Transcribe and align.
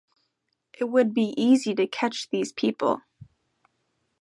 It 0.79 0.85
would 0.85 1.13
be 1.13 1.35
easy 1.37 1.75
to 1.75 1.85
catch 1.85 2.27
these 2.31 2.51
people. 2.51 3.03